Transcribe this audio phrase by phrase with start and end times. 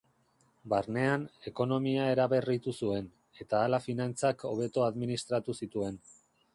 [0.71, 3.13] Barnean, ekonomia eraberritu zuen,
[3.45, 6.07] eta hala finantzak hobeto administratu zituen.